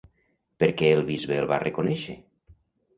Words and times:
Per 0.63 0.69
què 0.79 0.89
el 0.95 1.05
bisbe 1.11 1.39
el 1.45 1.47
va 1.55 1.63
reconèixer? 1.67 2.21